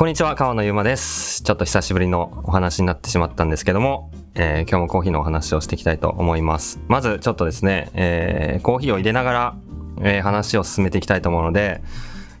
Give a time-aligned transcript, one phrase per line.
[0.00, 1.42] こんにちは、川野ゆうまです。
[1.42, 6.80] ちょっと久しぶりのお話になってしまったんですけども、えー今日もコーヒーのお話をしていきたいと思います。
[6.88, 9.56] まずちょっとですね、えーコーヒーを入れながら、
[10.00, 11.82] えー話を進めていきたいと思うので、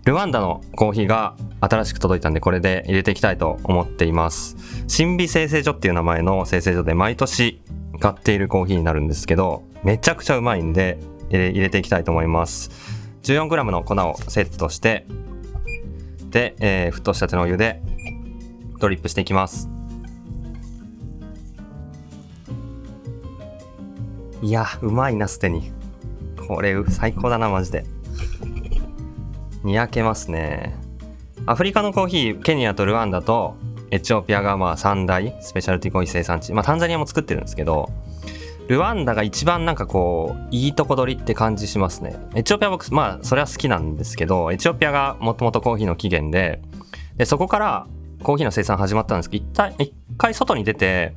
[0.06, 4.56] ルワンダのコーヒーが新しく届いたんで、これで入れていきたいと思っています。
[4.88, 7.60] 新美製成所っていう名前の製成所で毎年
[8.00, 10.98] 買っているコーヒーになるんですけど、めちゃくちゃうまいんで、
[11.28, 12.70] え入れていきたいと思います。
[13.22, 15.04] 14g の粉をセットして、
[16.38, 17.82] えー沸騰したてのお湯で
[18.78, 19.68] ドリップしていきます。
[24.42, 25.70] いやうまいなすでに。
[26.48, 27.84] これ最高だなマジで。
[29.62, 30.76] にやけますね。
[31.46, 33.56] アフリカのコーヒーケニアとルワンダと
[33.90, 36.52] エチオピアがまあ三大スペシャルティコーヒー生産地。
[36.52, 37.90] まあタンザニアも作ってるんですけど
[38.70, 42.16] ルワンダが一番なんかこういいとこ取りって感じしますね。
[42.36, 46.62] エチオピア僕まあそれは好きなんですけどエチオピアがもともとコーヒーの起源で
[47.16, 47.88] でそこから
[48.22, 51.14] コーヒーの生産始まったんですけど一旦一回外に出て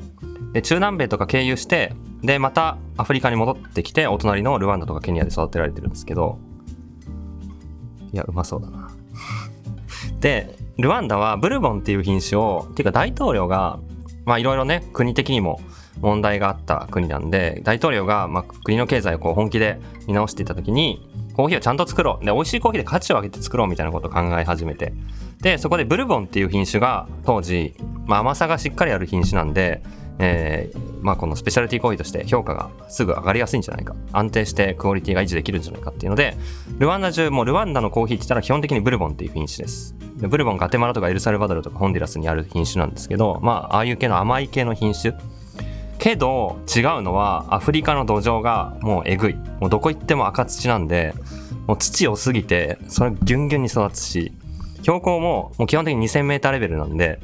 [0.54, 1.94] で中南米とか経由して
[2.24, 6.40] でまたアフリカに戻ってきてお隣のルワンダとかケニアで育てられてるんですけど
[8.12, 8.90] いやうまそうだな。
[10.22, 13.78] でルワンダはブルボンっていう品種をっていうか大統領が
[14.26, 15.62] まあいろいろね国的にも
[16.00, 22.26] 問題があった国なんで大統領がまあ国の経済をこう本気で見直していった時にコーヒーをちゃんと作ろう。
[22.26, 24.94] で美味しいコーヒーで価値を上げて作ろうみたいなことを考え始めて。
[25.42, 29.84] でそこでブルボンっていう品種が当時、まあ、甘さがしっかりある品種なんで、
[30.18, 33.94] えーまあ、このスペシャルティコーヒーとして評価がすぐ上がりやすいんじゃないか。
[34.14, 36.38] 安定してクオリティが維持できるんじゃないかっていうので
[36.78, 39.96] ルワンダ中もうルワンダのコーヒーって言ったら基本的にブルボンっていう品種です。
[40.18, 45.14] でブルボンガテマラとかエルサルバドルとかホンデュラスにある品種なんですけどまあああいう系の甘い系の品種
[46.04, 49.36] けど違うのはアフリカの土壌がもうえぐい。
[49.62, 51.16] もうどこ行っても赤土なんで
[51.66, 54.34] もう土を過ぎてそれギュンギュンに育つし
[54.82, 57.22] 標高ももう基本的に 2000m レベルなんで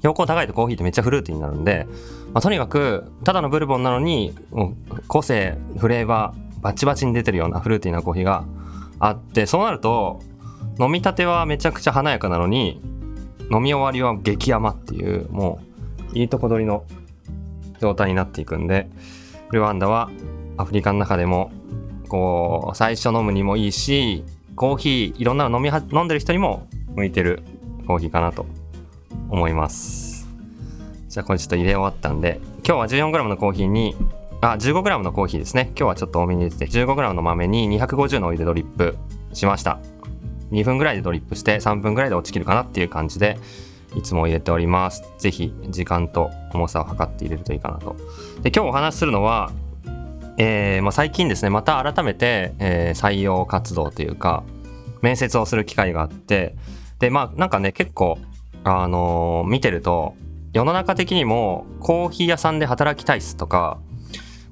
[0.00, 1.86] 標高高いとコーヒーってめっちゃフルーティーになるんで、
[2.34, 8.44] まあ、とにかくただのブルボンなのにもう個性フレーバーバチバチに出てるようなフルーティーなコーヒーが
[8.98, 10.20] あってそうなると
[10.78, 12.82] 飲みたてはめちゃくちゃ華やかなのに
[13.50, 15.60] 飲み終わりは激甘っていうも
[16.12, 16.84] ういいとこ取りの
[17.82, 18.88] 状態になっていくんで
[19.50, 20.08] ルワンダは
[20.56, 21.50] アフリカの中でも
[22.08, 27.42] こう最初飲むにもいいしコーヒーいろんなの飲みは飲んでる人にも向いてる
[27.86, 28.46] コーヒーかなと
[29.28, 30.28] 思います。
[31.08, 33.96] じゃあこれちょっと入れ終わったんで今日は 14g のコーヒーに
[34.40, 35.72] あ 15g のコーヒーですね。
[35.76, 38.96] 今日はちょっと多めに入れて 15g の豆に250のお湯でドリップ
[39.32, 39.80] しました。
[40.52, 43.38] 2分ぐらいでドリップして3分ぐらいで落ちきるかなっていう感じで
[43.96, 45.02] いつも入れております。
[45.18, 47.96] ぜひ時間と重さを測って入れるといいかなと。
[48.42, 49.50] で今日お話しするのは
[50.38, 54.44] えーまあ、最近ですねまた改めて、えー採用活動というか
[55.02, 56.56] 面接をする機会があって
[56.98, 58.18] でまあなんかね結構
[58.64, 60.14] あのー見てると
[60.52, 63.78] 世の中的にもコーヒー屋さんで働きたいっすとか、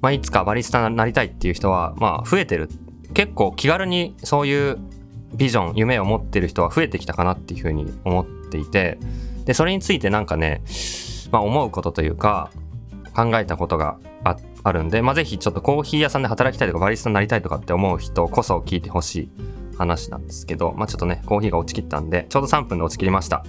[0.00, 2.68] まあ、いつかバリスタになりたいっていう人はまあ増えてる。
[3.12, 4.78] 結構気軽にそういう
[5.34, 8.98] ビジョン夢を持ってる人は増えてきたかなっていうふうに思っていて
[9.44, 10.62] でそれについてなんかね、
[11.30, 12.50] まあ、思うことというか
[13.14, 19.30] 考えたことがああるんで、まあ、ぜひちょっとコーヒー屋さんで働きたいとかバリスタになりたいとかって思う人こそ聞いてほしい
[19.78, 23.44] 話なんですけど、まあ、ちょっとねコーヒーが落ちきったんでちょうど3分で落ちきりました。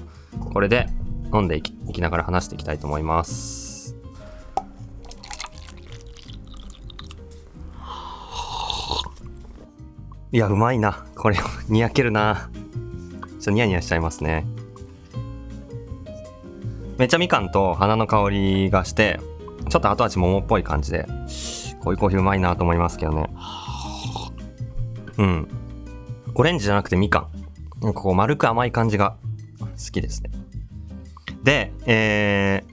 [0.54, 0.88] これで
[1.34, 3.96] 飲んでいきいきながら話していきたいと思います。
[10.34, 11.06] いやうまいな。
[11.22, 11.38] これ
[11.70, 12.50] にやけるな。
[13.22, 14.44] ちょっとニヤニヤしちゃいますね。
[16.98, 19.20] めっちゃみかんと花の香りがして
[19.70, 21.06] ちょっと後味桃っぽい感じで。
[21.84, 23.30] こういうコーヒーうまいなと思いますけどね。
[25.20, 25.48] うん。
[26.34, 27.84] オレンジじゃなくてみかん。
[27.84, 29.16] なんかこう丸く甘い感じが
[29.60, 30.32] 好きですね。
[31.44, 32.72] でえー、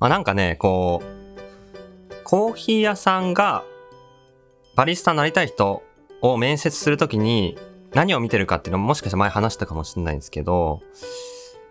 [0.00, 3.64] まあ、なんかねこうコーヒー屋さんが
[4.76, 5.82] バリスタになりたい人
[6.20, 7.56] を面接するときに
[7.94, 10.82] 何を見てるかっていうのももしかしたら前話したかもしれないんですけど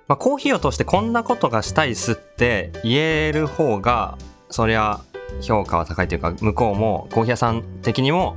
[0.10, 4.18] まあ、コーヒーを通してこんなことがしたいっすって言える方が
[4.50, 5.02] そりゃ
[5.40, 8.36] 評価は高いというか向こうもコーヒー屋さん的にも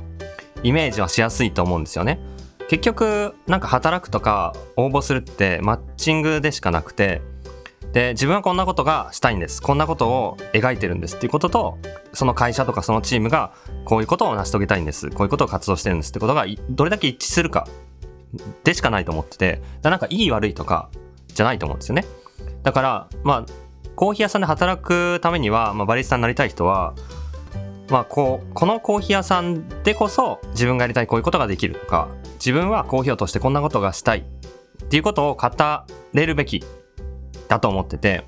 [0.61, 2.19] イメージはしやすいと思うんですよね。
[2.69, 7.23] 結局なんか働くとか応募するってマッチングでしかなくて
[7.93, 9.61] で自分はこんなことがしたいんです。
[9.61, 11.15] こんなことを描いてるんです。
[11.15, 11.77] っていうことと
[12.11, 13.53] その会社とかそのチームが
[13.85, 15.09] こういうことを成し遂げたいんです。
[15.11, 16.09] こういうことを活動してるんです。
[16.09, 17.67] ってことがどれだけ一致するか。
[18.63, 20.89] でしかないと思っててだからなんかいい悪いとか
[21.27, 22.05] じゃないと思うんですよね。
[22.63, 23.63] だからまあ
[23.95, 26.95] コーヒー屋さんで働くためには、まあ、バリスタになりたい人は
[27.89, 35.49] まあこうこのコーヒー屋さんでこそ自分がやりたいこういうことができるとか自分はコーヒーを通してこんなことがしたいっていうことを語
[36.13, 36.63] れるべき
[37.47, 38.23] だと思ってて、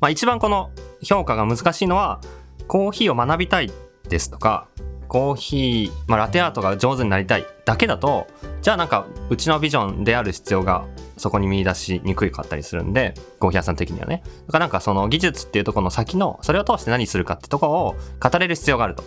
[0.00, 0.70] まあ、一番この
[1.02, 2.20] 評価が難しいのは
[2.66, 3.70] コーヒーを学びたい
[4.08, 4.66] ですとか
[5.08, 8.26] コーヒー、まあ、ラテアートが上手になりたいだけだと
[8.60, 10.86] じゃあなんかうちのビジョンである必要が
[11.16, 14.22] そこに見出しにくかったりするんでコーヒー屋さん的にはね。
[14.46, 19.02] だからなんかその技術っていうとこの先のそれを通して何するかってとこを語れる必要があると。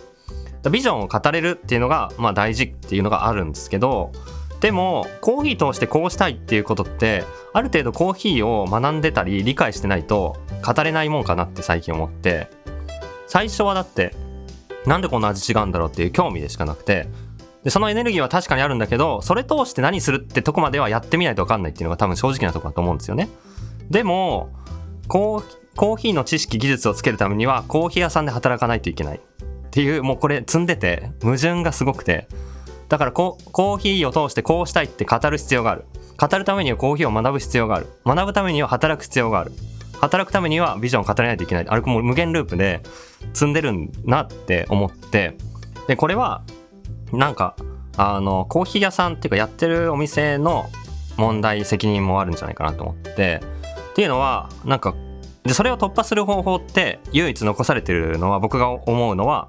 [0.70, 4.12] ビジョンを語れるっていうのがまあ大事っていうのがあるんですけど
[4.60, 12.48] でもコーヒー通してこうしたいっていうことってある程度コーヒーを学んでたり理解してないと語れないもんかなって最近思って。
[13.26, 14.14] 最初はだって
[14.84, 17.08] なんでこんな味違うんだろうっていう興味でしかなくて。
[17.64, 23.28] でそのエネルギーは確かにあるんだけどそれ通して何するってとこまではやってみないと分かんないっていうのが多分正直なとこだと思うんですよね。
[23.88, 24.50] でも
[25.06, 25.44] コー
[25.76, 29.18] コーヒーの知識技術をつけるためにはコーヒー屋さんで働かないといけない。
[29.18, 29.20] っ
[29.70, 32.26] ていうもうこれ積んでて矛盾がすごくて。
[32.88, 35.84] だからコーヒーを通してこうしたいって語る必要がある。
[36.22, 37.88] 語るためにはコーヒーを学ぶ必要がある。
[38.06, 39.50] 学ぶためには働く必要がある。
[40.00, 41.68] 働くためにはビジョンを語らないといけない。
[41.68, 42.80] あれも無限ループで
[43.32, 43.72] 積んでる
[44.04, 45.36] なって思って。
[45.88, 46.44] でこれは
[47.12, 47.56] なんか
[47.96, 50.66] あのコーヒー屋さんっていうかやってるお店の
[51.16, 53.40] 問題責任もあるんじゃないかなと思って。
[53.90, 54.94] っていうのはなんか
[55.42, 59.48] でそれを突破する方法って唯一残されてるのは僕が思うのは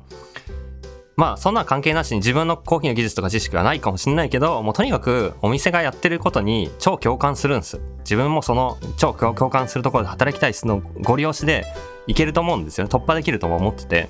[1.16, 7.80] まあそんな関係なしに自分のコーヒーの技術とか知識はないかもしれないけどもうとにかくお店がやってることに超共感するんです。
[8.00, 11.66] 自分もその超共感するところで働きたいのご利用しで
[12.08, 12.86] いけると思うんですよ。
[12.86, 14.10] ね突破できると思ってて。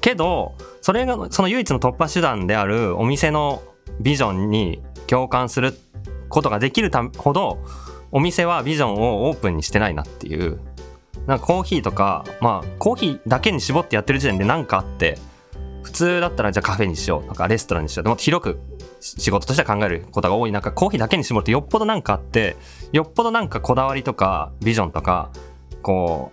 [0.00, 3.62] けどそれがその唯一の突破手段であるお店の
[4.00, 5.74] ビジョンに共感する
[6.28, 7.58] ことができるたほど
[8.10, 10.60] お店はビジョンをオープンにしてないなっていう。
[11.26, 15.18] なんかコーヒーとかまあコーヒーだけに絞ってやってる時点で何かあって。
[15.82, 18.60] 普通だったらじゃあカフェにしようとかレストランにしようもっと広く
[19.00, 22.56] 仕事としては考えることが多い中コーヒーだけに絞るとよっぽど何かあって
[22.92, 25.30] よっぽどなんかこだわりとかビジョンとか
[25.82, 26.30] こ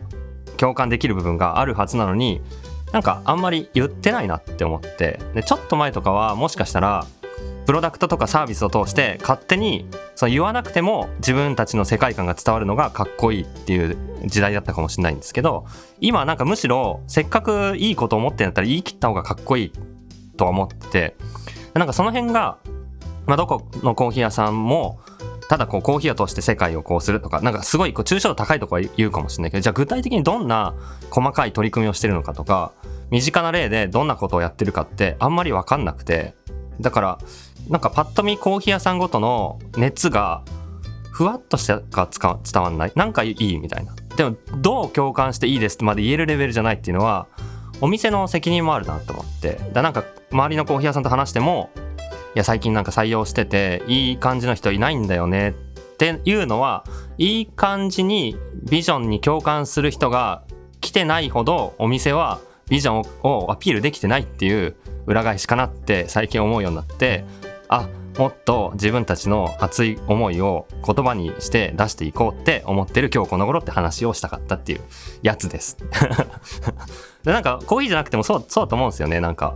[0.47, 2.41] う共感できる部分があるはずなのに
[2.91, 5.19] なんかあんまり言ってないなって思って。
[5.33, 7.05] でちょっと前とかはもしかしたら
[7.69, 9.85] プロダクトとかサービスを通して勝手に
[10.15, 13.95] その言わなくても自分たちの世界観が伝わるのがかっこいいっていう
[14.25, 15.67] 時代だったかもしれないんですけど
[16.01, 19.71] 今なんかむしろせっかくいいこと思ってんだったら言い切った方がかっこいい
[20.35, 21.15] とは思って
[21.75, 22.57] なんかその辺が、
[23.27, 24.99] まあ、どこのコーヒー屋さんも
[25.47, 30.73] ただこうコーヒーを通して世界をこうするとかなんかすごいこう抽象度高いとこは言うかもしれないけどじゃあ具体的にどんな
[31.11, 32.71] 細かい取り組みをしてるのかとか
[33.11, 36.33] 身近な例でどんなことをやってるかってあんまり分かんなくて
[36.79, 37.17] だから
[37.69, 40.43] なんかパッと見コーヒー屋さんごとの熱が
[41.11, 42.91] ふわっとしてか伝わんない。
[42.95, 43.93] なんかいいみたいな。
[44.15, 47.27] でもどう共感していいですってまで言えるレベルじゃないっていうのは
[47.81, 49.59] お店の責任もあるなと思って。
[49.73, 51.69] だなんか周りのコーヒー屋さんと話しても
[52.35, 55.53] いや最近なんか採用してていい感じの人いないんだよねっ
[55.97, 56.85] ていうのは
[57.17, 58.37] いい感じに
[58.69, 60.43] ビジョンに共感する人が
[60.79, 64.75] 来てないほどお店はビジョンをアピールできてないっていう
[65.05, 67.25] 裏返しかなって最近思うようになって
[67.67, 67.87] あ
[68.17, 74.81] もっと自分たちの熱い思いを言葉にして出していこうって思ってる今日この頃って話をしたかったっていう
[75.21, 75.77] やつです。
[77.23, 79.21] でなんかコーヒーじゃなくてもそうそうだと思うんですよね。
[79.21, 79.55] なんか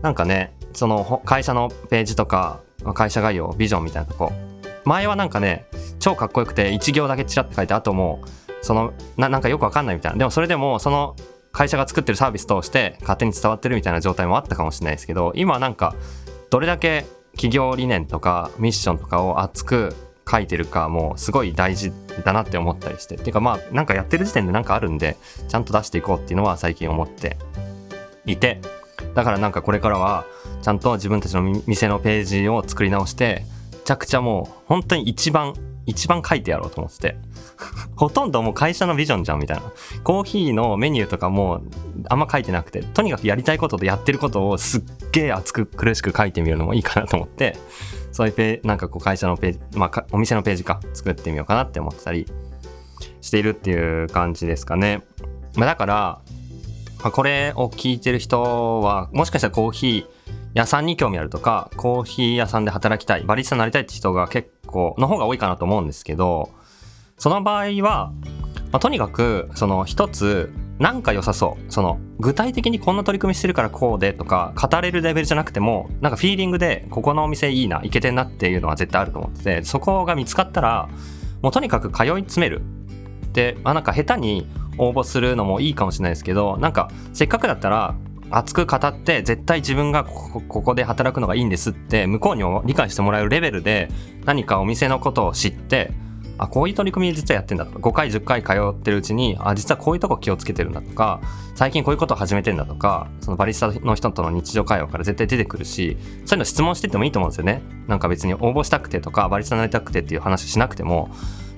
[0.00, 2.60] なんかねその会社のページとか
[2.94, 4.32] 会社概要ビジョンみたいなとこ。
[4.84, 5.66] 前はなんかね
[6.00, 10.18] 超かっこよくて1行だけチラって書いてあともうそのななんかよくわかんないみたいな。
[10.18, 11.14] でもそれでもその
[11.52, 15.94] 会社が作ってるサービス通して勝手に伝わってるみたいな状態もあったかもしれないですけど今なんか
[16.50, 19.94] どれだけ企業理念とかミッションとかを熱く
[20.30, 21.92] 書いてるかもうすごい大事
[22.24, 25.16] だなって思ったりしてっていうかまあなんかやってる時点で何かあるんで
[25.48, 27.36] ちゃんと出していこうっていうのは最近思って
[28.24, 28.60] いて
[29.14, 30.24] だからなんかこれからは
[30.62, 35.54] ちゃんと自分たちの店のページを作り直してめちゃくちゃもう本当に一番
[35.86, 37.16] 一番書いてやろうと思ってて。
[37.96, 39.62] ほとんどもう会社のビジョンじゃんみたいな。
[40.02, 41.62] コーヒーのメニューとかも
[42.08, 47.56] あんま書いてなくてとにかくやりたいこととやってることをすっげえ熱く苦しく書いてみるのもいいかなと思って
[48.10, 52.26] そういうペなんかこう会社のページまあお店のページか作ってみようかなって思ってたり
[53.20, 55.02] しているっていう感じですかね、
[55.56, 56.20] まあ、だから
[57.02, 60.21] ま、これを聞いてる人はもしかしたらコーヒー
[60.54, 66.50] 屋さんに興味あるとかコーヒー屋さんで働きたいバリスタになりたいって人が結構の方が多いかなと思うんですけど
[67.16, 68.12] その場合は、
[68.70, 71.72] まあ、とにかくその一つなんか良さそう。
[71.72, 80.88] その具体的にこんな取り組みしてるからこうでとか語れるレベルじゃなくてもなんかフィーリングでここのお店いいないけてんなっていうのは絶対あると思っててそこが見つかったら
[81.40, 82.62] もうとにかく通い詰める。
[83.32, 87.94] で、まあ、なんか下手に応募するのもいいかもしれないですけどなんかせっかくだったら
[88.32, 93.88] 熱く語って絶対自分がここで働くのがいいんですって向こうに理解してもらえるレベルで
[94.24, 95.92] 何かお店のことを知って
[96.38, 101.20] あこういう取り組み実はやってんだとか5回10回通ってるうちにあ実はこういうとこ気をつけてるんだとか
[101.54, 107.62] 最近こういうことを始めてんだとかそのバリスタの人との日常会話から絶対出てくるしそういうの質問しててもいいと思うんですよね。
[107.86, 111.10] なんか別に応募したくてとかバリスタになりたくてっていう話しなくても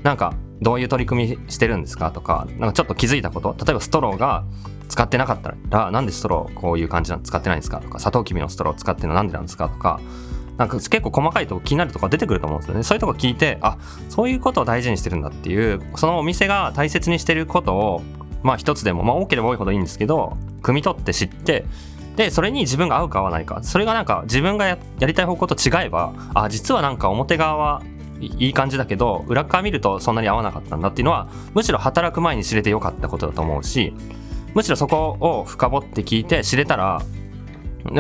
[0.03, 3.57] なんかどういう取り組みしてるんですかとかなんかちょっと気づいたこと。
[3.65, 4.45] 例えばストローが
[4.89, 7.23] 使ってなかったらなんでストローこういう感じなの？
[7.23, 7.81] 使ってないんですか？
[7.81, 9.69] とかサトウキビのストロー使ってるのなんでなんですか？
[9.69, 10.01] とか
[10.57, 12.83] なんか結構細かいとこ気になるとこ出てくると思うんですよね。
[12.85, 13.77] そういうとこ聞いて、あ、
[14.09, 18.03] そういうことを大事にしてるんだっていう、そのお店が大切にしてることを、
[18.45, 21.65] まあ一つでも、まあ多ければ多いほどいいんですけど、汲み取って知って、
[22.15, 27.83] で、それに自分が合うか合わないか、それがなんか自分がやりたい方向と違えば、あ、実はなんか表側は
[28.21, 33.93] いい感じだけど、裏側見るとそんなに合わなかったんだっていうのは、むしろ働く前に知れてよかったことだと思うし、
[34.55, 37.03] むしろそこを深掘って聞いて知れたら、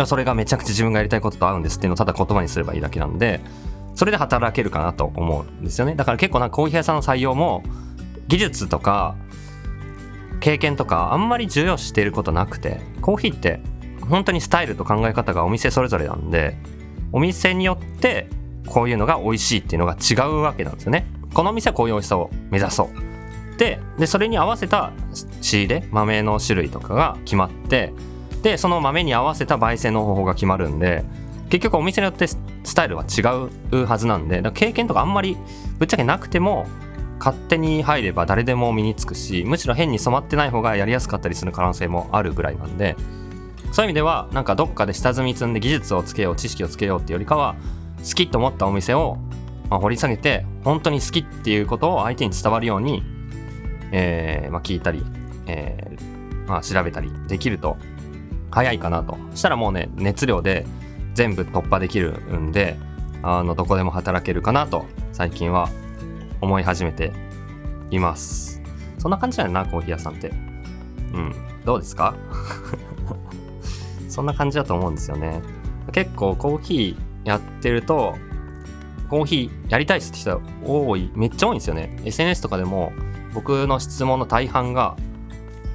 [0.07, 3.41] それがめちゃくちゃ自分がやりたいことと合うんですっていうのをただ言葉にすればいいだけなんで、
[3.95, 5.95] それで働けるかなと思うんですよね。
[5.95, 7.63] だから結構なんかコーヒー屋さんの採用も、
[8.27, 9.17] 技術とか
[10.41, 13.61] 経験とかあんまり重要視していることなくて、コーヒーって
[14.09, 16.57] 本当にスタイルと考え方がお店それぞれなんで、
[17.13, 18.29] お店によって
[18.67, 21.07] こういうのが美味しいっていうのが違うわけなんですよね。
[21.35, 23.14] このお店はこういう美味しさを目指そう。
[23.59, 24.93] で、でそれに合わせた
[25.41, 27.93] 仕入れ、豆の種類とかが決まって、
[28.45, 31.03] でその豆に合わせた焙煎の方法が決まるんで
[31.49, 32.37] 結局お店によってス
[32.75, 33.23] タイルは違
[33.73, 35.39] うはずなんで経験とかあんまり
[35.79, 36.67] ぶっちゃけなくても
[37.19, 42.97] 勝手に入れば誰でも身につくしむしろ変に染まってない方がやりやすかったりする可能性もあるぐらいなんで
[43.73, 47.57] そういう意味ではなんかどっかで下積み積んで技術をつけよう知識をつけようっていうよりかは
[48.07, 49.17] 好きと思ったお店を、
[49.71, 53.03] まあ、掘り下げて本当に好きっていうことを相手に伝わるように、
[53.93, 55.05] えーまあ、聞いたり、
[55.47, 57.77] えーまあ、調べたりできると
[58.51, 59.17] 早いかなと。
[59.35, 60.67] したらもうね、熱量で
[61.15, 62.77] 全部突破できるんで、
[63.23, 65.69] あの、どこでも働けるかなと、最近は
[66.41, 67.13] 思い始めて
[67.91, 68.61] います。
[68.99, 70.29] そんな感じだよな、コーヒー屋さんって。
[70.29, 70.33] う
[71.19, 71.35] ん。
[71.65, 72.15] どうですか？
[74.09, 75.41] そんな感じだと思うんですよね。
[75.93, 78.15] 結構コーヒーやってると、
[79.09, 81.97] コーヒーやりたいっすって人多い、めっちゃ多いんですよね。
[82.05, 82.93] SNS とかでも
[83.35, 84.97] 僕の質問の大半が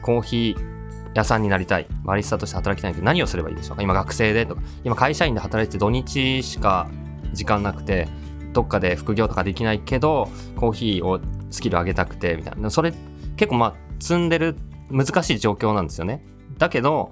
[0.01, 0.69] コーヒー
[1.13, 3.83] 屋さんになりたい、バリスタとして働きたいけど何をすればいいでしょうか？
[3.83, 6.87] 今学生でとか、今会社員で働いて土日しか
[7.33, 8.07] 時間なくて、
[8.53, 11.19] どっかで副業とかできないけど、コーヒーを
[11.51, 12.69] スキル上げたくて、みたいな。
[12.69, 12.93] それ
[13.37, 14.55] 結構まあ積んでる
[14.89, 16.23] 難しい状況なんですよね。
[16.57, 17.11] だけど、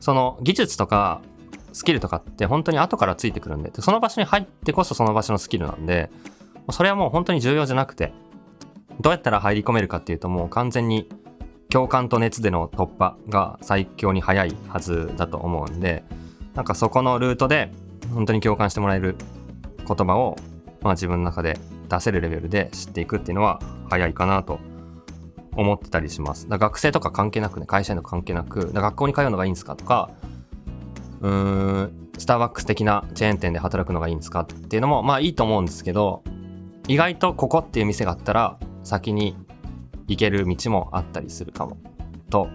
[0.00, 1.22] その技術とか
[1.72, 6.10] スキルとかって本当に後からついてくるんで、その場所に入ってこそその場所のスキルなんで、
[6.70, 8.12] それはもう本当に重要じゃなくて、
[9.00, 11.08] どうやったら入り込めるかっていうともう完全に
[11.70, 16.04] 共感と熱での突破が最強に早いはずだと思うんで
[16.54, 17.72] なんかそこのルートで
[18.12, 19.16] 本当に共感してもらえる
[19.86, 20.36] 言葉を、
[20.82, 21.58] まあ、自分の中で
[21.88, 24.60] 出せるレベルで知っていくっていうのは早いかなと
[25.56, 26.48] 思ってたりします。
[26.48, 30.10] だ学生とか関係なくね、会社員とか関係なく、学校に通うのがいいんですかとか、
[31.20, 36.22] うーん、スターバックス的なチェーン店で働くのがいいんですかっていうのも、まあいいと思うんですけど、
[36.88, 39.36] 意外とここっていう店があったら、先に
[40.06, 41.76] 行ける道もあったりするかも
[42.30, 42.48] と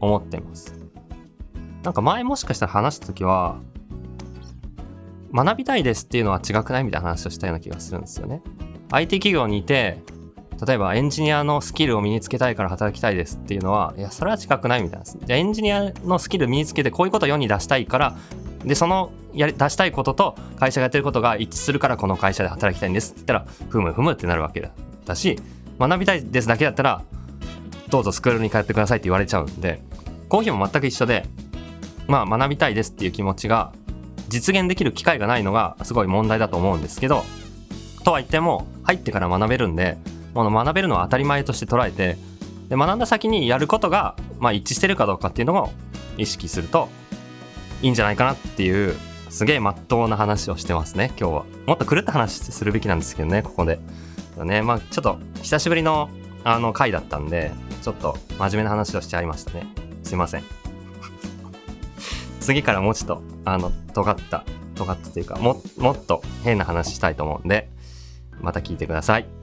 [0.00, 0.74] 思ってます。
[1.82, 3.58] なんか前もしかしたら話した時は
[5.32, 6.84] 学びたいですっていうのは違くない？
[6.84, 8.42] みたいな話をしたような気がするんですよね。
[8.90, 10.02] IT 企業にいて
[10.66, 14.82] 例えばエンジニアのスキルを身につけたいから働きたいですっていうのはいやそれは近くない？
[14.82, 18.16] みたいなじゃエンジニアのスキル身につけてこういうことを世に出したいから
[18.64, 24.70] でそのやり出したいことと会社がやってることが一致するからこの会社で働きたいんですって言ったらふむふむってなるわけだ。
[25.04, 25.38] だし
[25.78, 27.02] 学びたいですだけだったら
[27.88, 29.82] どうぞスクールに通ってくださいって言われちゃうんで
[30.28, 31.26] コーヒーも全く一緒で
[32.06, 33.72] まあ学びたいですっていう気持ちが
[34.28, 37.24] 実現できる機会がないのがすごい問題だと思うんですけど
[38.04, 39.98] とは言っても入ってから学べるんで
[40.34, 42.16] この学べるのは当たり前として捉えて
[42.68, 45.70] で学んだ先にやることが、まあ、一致してるかどうかっていうのを
[46.16, 46.88] 意識すると
[47.82, 48.94] いいんじゃないかなっていう
[49.28, 53.80] すげえまっとうな話をしてますね今日はもっと狂った話するべきなんですけどねここで。
[54.44, 54.62] ね。
[54.62, 56.08] まあちょっと久しぶりの
[56.44, 59.66] あの回だったんで、ちょっと真面目な話をしちゃいましたね。
[60.02, 60.44] すいません。
[62.40, 64.44] 次からもうちょっと、あの、尖った、
[64.74, 67.68] 尖ったというか、も、もっと変な話したいと思うんで、
[68.40, 69.39] また聞いてください。